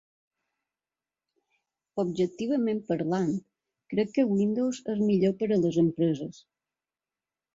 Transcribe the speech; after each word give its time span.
Objectivament 2.03 2.79
parlant, 2.87 3.29
crec 3.93 4.11
que 4.15 4.25
Windows 4.31 4.79
és 4.95 5.05
millor 5.11 5.37
per 5.43 5.53
a 5.57 5.59
les 5.67 5.81
empreses. 5.85 6.41